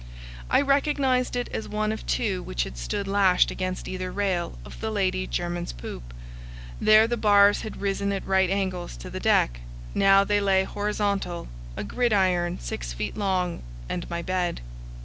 I 0.49 0.61
recognized 0.61 1.35
it 1.35 1.47
as 1.49 1.69
one 1.69 1.91
of 1.91 2.03
two 2.07 2.41
which 2.41 2.63
had 2.63 2.75
stood 2.75 3.07
lashed 3.07 3.51
against 3.51 3.87
either 3.87 4.11
rail 4.11 4.57
of 4.65 4.79
the 4.81 4.89
Lady 4.89 5.27
Jermyn's 5.27 5.71
poop; 5.73 6.15
there 6.81 7.05
the 7.05 7.17
bars 7.17 7.61
had 7.61 7.79
risen 7.79 8.11
at 8.11 8.25
right 8.25 8.49
angles 8.49 8.97
to 8.97 9.11
the 9.11 9.19
deck; 9.19 9.59
now 9.93 10.23
they 10.23 10.41
lay 10.41 10.63
horizontal, 10.63 11.49
a 11.77 11.83
gridiron 11.83 12.57
six 12.59 12.93
feet 12.93 13.15
long 13.15 13.61
and 13.87 14.09
my 14.09 14.23
bed. 14.23 14.61